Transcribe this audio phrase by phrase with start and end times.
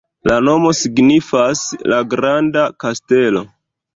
[0.29, 1.61] La nomo signifas:
[1.93, 3.45] "la granda kastelo".